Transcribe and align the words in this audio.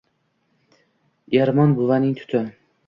Ermon 1.43 1.79
buvaning 1.83 2.21
tuti! 2.25 2.45